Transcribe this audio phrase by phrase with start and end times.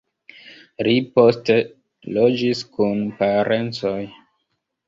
[0.87, 1.57] Li poste
[2.19, 3.97] loĝis kun parencoj.